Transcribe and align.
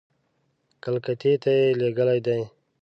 کلکتې 0.83 1.33
ته 1.43 1.49
یې 1.57 1.65
لېږلي 1.79 2.19
دي. 2.25 2.41